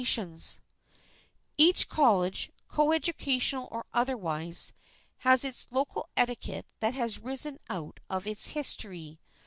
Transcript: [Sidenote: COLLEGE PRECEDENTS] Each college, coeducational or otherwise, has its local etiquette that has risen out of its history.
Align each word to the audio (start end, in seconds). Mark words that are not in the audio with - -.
[Sidenote: 0.03 0.15
COLLEGE 0.15 0.57
PRECEDENTS] 0.57 0.59
Each 1.59 1.87
college, 1.87 2.51
coeducational 2.67 3.67
or 3.69 3.85
otherwise, 3.93 4.73
has 5.19 5.43
its 5.45 5.67
local 5.69 6.09
etiquette 6.17 6.65
that 6.79 6.95
has 6.95 7.19
risen 7.19 7.59
out 7.69 7.99
of 8.09 8.25
its 8.25 8.47
history. 8.47 9.19